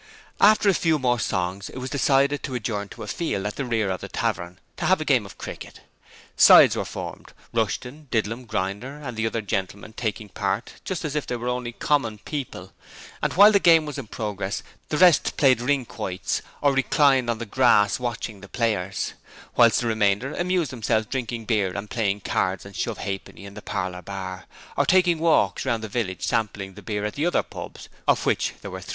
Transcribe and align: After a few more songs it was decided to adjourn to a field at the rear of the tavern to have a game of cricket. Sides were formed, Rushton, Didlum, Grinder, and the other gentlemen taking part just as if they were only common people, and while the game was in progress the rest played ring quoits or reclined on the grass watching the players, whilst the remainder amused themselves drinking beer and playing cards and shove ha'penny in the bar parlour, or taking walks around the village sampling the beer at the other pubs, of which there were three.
After 0.39 0.67
a 0.67 0.73
few 0.73 0.97
more 0.97 1.19
songs 1.19 1.69
it 1.69 1.77
was 1.77 1.91
decided 1.91 2.41
to 2.41 2.55
adjourn 2.55 2.89
to 2.89 3.03
a 3.03 3.07
field 3.07 3.45
at 3.45 3.55
the 3.55 3.65
rear 3.65 3.91
of 3.91 4.01
the 4.01 4.07
tavern 4.09 4.57
to 4.77 4.87
have 4.87 4.99
a 4.99 5.05
game 5.05 5.27
of 5.27 5.37
cricket. 5.37 5.81
Sides 6.35 6.75
were 6.75 6.85
formed, 6.85 7.33
Rushton, 7.53 8.07
Didlum, 8.09 8.45
Grinder, 8.47 8.97
and 8.99 9.15
the 9.15 9.27
other 9.27 9.43
gentlemen 9.43 9.93
taking 9.93 10.27
part 10.29 10.81
just 10.83 11.05
as 11.05 11.15
if 11.15 11.27
they 11.27 11.35
were 11.35 11.47
only 11.49 11.71
common 11.73 12.17
people, 12.17 12.73
and 13.21 13.33
while 13.33 13.51
the 13.51 13.59
game 13.59 13.85
was 13.85 13.99
in 13.99 14.07
progress 14.07 14.63
the 14.89 14.97
rest 14.97 15.37
played 15.37 15.61
ring 15.61 15.85
quoits 15.85 16.41
or 16.63 16.73
reclined 16.73 17.29
on 17.29 17.37
the 17.37 17.45
grass 17.45 17.99
watching 17.99 18.41
the 18.41 18.49
players, 18.49 19.13
whilst 19.55 19.81
the 19.81 19.87
remainder 19.87 20.33
amused 20.33 20.71
themselves 20.71 21.05
drinking 21.05 21.45
beer 21.45 21.77
and 21.77 21.91
playing 21.91 22.21
cards 22.21 22.65
and 22.65 22.75
shove 22.75 22.97
ha'penny 22.97 23.45
in 23.45 23.53
the 23.53 23.61
bar 23.61 24.01
parlour, 24.01 24.45
or 24.75 24.85
taking 24.87 25.19
walks 25.19 25.63
around 25.63 25.81
the 25.81 25.87
village 25.87 26.25
sampling 26.25 26.73
the 26.73 26.81
beer 26.81 27.05
at 27.05 27.13
the 27.13 27.23
other 27.27 27.43
pubs, 27.43 27.87
of 28.07 28.25
which 28.25 28.55
there 28.63 28.71
were 28.71 28.81
three. 28.81 28.89